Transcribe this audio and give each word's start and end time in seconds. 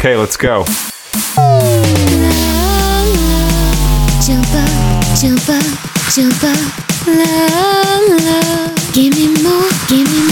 Okay, 0.00 0.16
let's 0.16 0.38
go. 0.38 0.64
Jump 4.24 4.48
up, 4.56 4.72
jump 5.20 5.46
up, 5.46 5.64
jump 6.14 6.42
up. 6.42 6.56
Give 8.94 9.12
me 9.12 9.28
more, 9.42 9.68
give 9.88 10.08
me 10.08 10.20
more, 10.24 10.29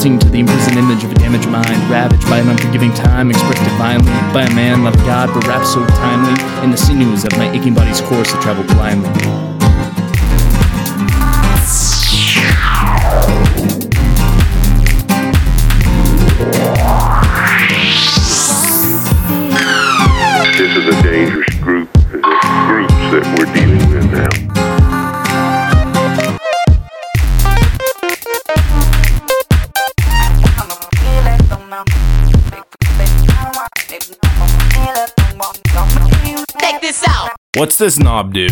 melting 0.00 0.18
to 0.18 0.30
the 0.30 0.40
imprisoned 0.40 0.78
image 0.78 1.04
of 1.04 1.12
a 1.12 1.14
damaged 1.16 1.46
mind, 1.48 1.90
ravaged 1.90 2.24
by 2.24 2.38
an 2.38 2.48
unforgiving 2.48 2.90
time, 2.94 3.28
expressed 3.28 3.62
divinely 3.64 4.10
by 4.32 4.44
a 4.44 4.54
man 4.54 4.82
loved 4.82 4.96
God, 5.00 5.28
but 5.34 5.46
wrapped 5.46 5.66
so 5.66 5.84
timely 5.88 6.32
in 6.64 6.70
the 6.70 6.76
sinews 6.76 7.24
of 7.24 7.32
my 7.36 7.50
aching 7.50 7.74
body's 7.74 8.00
course 8.00 8.32
to 8.32 8.40
travel 8.40 8.64
blindly. 8.64 9.10
This 20.56 20.76
is 20.76 20.86
a 20.86 21.02
dangerous 21.02 21.49
What's 37.56 37.78
this 37.78 37.98
knob 37.98 38.32
do? 38.32 38.46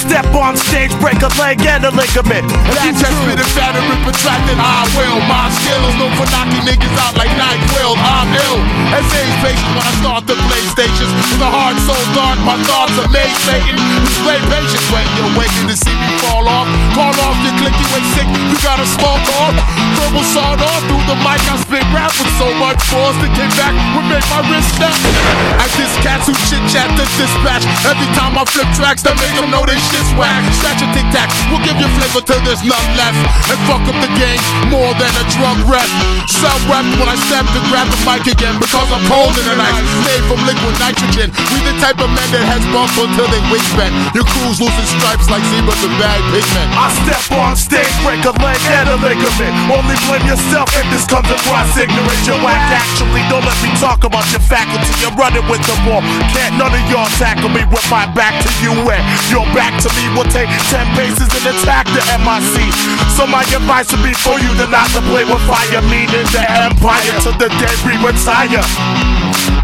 Step 0.00 0.32
on 0.32 0.56
stage, 0.56 0.96
break 0.96 1.20
a 1.20 1.28
leg 1.36 1.60
and 1.60 1.84
a 1.84 1.92
ligament. 1.92 2.48
That 2.72 2.96
test 2.96 3.20
me 3.28 3.36
the 3.36 3.44
fatter 3.52 3.84
and 3.84 4.00
protracted, 4.00 4.56
I 4.56 4.88
will. 4.96 5.20
My 5.28 5.52
skill 5.52 5.76
is 5.92 5.94
known 6.00 6.16
for 6.16 6.24
knocking 6.32 6.64
niggas 6.64 6.96
out 7.04 7.20
like 7.20 7.28
night 7.36 7.60
will. 7.76 7.92
I'm 8.00 8.32
ill. 8.32 8.64
As 8.96 9.04
age 9.12 9.36
patient 9.44 9.70
when 9.76 9.84
I 9.84 9.92
start 10.00 10.24
the 10.24 10.40
playstations. 10.48 11.12
With 11.12 11.44
a 11.44 11.50
heart 11.52 11.76
so 11.84 11.92
dark, 12.16 12.40
my 12.48 12.56
thoughts 12.64 12.96
are 12.96 13.12
made 13.12 13.28
Satan. 13.44 13.76
Display 14.08 14.40
patience 14.48 14.88
when 14.88 15.04
you're 15.20 15.36
waiting 15.36 15.68
to 15.68 15.76
see 15.76 15.92
me 15.92 16.08
fall 16.24 16.48
off. 16.48 16.64
Call 16.96 17.12
off 17.20 17.36
your 17.44 17.52
click, 17.60 17.76
you 17.76 17.88
ain't 17.92 18.08
sick, 18.16 18.28
you 18.32 18.56
got 18.64 18.80
a 18.80 18.88
small 18.88 19.20
off. 19.36 19.52
Verbal 20.00 20.24
sawed 20.32 20.64
off 20.64 20.80
through 20.88 21.04
the 21.12 21.18
mic, 21.20 21.44
I 21.44 21.60
spit 21.60 21.84
rap 21.92 22.08
with 22.16 22.32
so 22.40 22.48
much 22.56 22.80
force 22.88 23.20
that 23.20 23.36
came 23.36 23.52
back 23.60 23.76
my 24.28 24.40
wrist. 24.48 24.72
At 24.80 25.70
this 25.76 25.92
cats 26.00 26.26
who 26.26 26.34
chit 26.48 26.62
chat 26.70 26.88
the 26.96 27.04
dispatch. 27.18 27.64
Every 27.84 28.08
time 28.14 28.38
I 28.38 28.44
flip 28.48 28.68
tracks, 28.72 29.02
that 29.04 29.16
make 29.18 29.34
them 29.34 29.50
know 29.50 29.66
they 29.66 29.76
shit's 29.90 30.12
whack. 30.16 30.40
Scratch 30.56 30.80
a 30.84 30.88
tic 30.94 31.06
tac, 31.10 31.28
we'll 31.50 31.62
give 31.66 31.76
you 31.76 31.89
flavor 32.10 32.26
till 32.26 32.42
there's 32.42 32.62
none 32.66 32.88
left. 32.98 33.18
And 33.50 33.58
fuck 33.66 33.82
up 33.86 33.96
the 34.02 34.10
game 34.18 34.42
more 34.70 34.90
than 34.98 35.10
a 35.14 35.24
drug 35.30 35.58
rep. 35.70 35.86
Self 36.26 36.58
rep 36.66 36.86
when 36.98 37.08
I 37.08 37.16
step 37.30 37.46
to 37.46 37.60
grab 37.70 37.86
the 37.86 37.98
mic 38.06 38.26
again 38.26 38.58
because 38.58 38.88
I'm 38.90 39.02
cold 39.06 39.34
in 39.38 39.46
the 39.46 39.56
night. 39.56 39.74
Made 40.06 40.24
from 40.26 40.40
liquid 40.46 40.74
nitrogen. 40.82 41.30
We 41.54 41.58
the 41.62 41.74
type 41.78 41.98
of 42.02 42.10
men 42.10 42.28
that 42.34 42.44
has 42.46 42.62
bump 42.74 42.90
until 42.98 43.28
they 43.30 43.42
wingspan. 43.50 43.90
Your 44.14 44.26
crew's 44.26 44.58
losing 44.58 44.88
stripes 44.98 45.30
like 45.30 45.42
zebras 45.50 45.82
and 45.86 45.94
bad 45.98 46.18
pigment. 46.34 46.68
I 46.74 46.90
step 47.06 47.24
on 47.38 47.54
stage, 47.54 47.94
break 48.02 48.22
a 48.26 48.34
leg 48.42 48.58
and 48.74 48.86
a 48.90 48.96
ligament. 48.98 49.54
Only 49.70 49.96
blame 50.06 50.26
yourself 50.26 50.70
if 50.74 50.86
this 50.90 51.06
comes 51.06 51.30
across 51.30 51.70
ignorant. 51.78 52.20
You're 52.26 52.40
actually. 52.50 53.22
Don't 53.30 53.46
let 53.46 53.58
me 53.62 53.70
talk 53.78 54.02
about 54.02 54.26
your 54.34 54.42
faculty. 54.42 54.90
You're 54.98 55.14
running 55.14 55.44
with 55.46 55.62
the 55.66 55.76
ball. 55.86 56.02
Can't 56.34 56.58
none 56.58 56.74
of 56.74 56.84
y'all 56.90 57.10
tackle 57.20 57.50
me 57.50 57.62
with 57.70 57.84
my 57.90 58.06
back 58.14 58.34
to 58.42 58.50
you 58.62 58.72
and 58.90 59.02
your 59.30 59.46
back 59.54 59.74
to 59.82 59.88
me 59.94 60.04
will 60.16 60.28
take 60.32 60.50
10 60.72 60.86
paces 60.96 61.30
and 61.30 61.44
attack 61.54 61.86
MIC. 62.24 62.72
So 63.16 63.26
my 63.26 63.42
advice 63.42 63.92
would 63.92 64.02
be 64.02 64.14
for 64.14 64.38
you 64.40 64.50
to 64.60 64.66
not 64.70 64.88
to 64.96 65.00
play 65.12 65.24
with 65.24 65.42
fire, 65.44 65.82
meaning 65.92 66.26
the 66.32 66.44
empire 66.48 67.14
to 67.26 67.30
the 67.36 67.48
day 67.60 67.74
we 67.84 67.94
retire. 68.00 69.59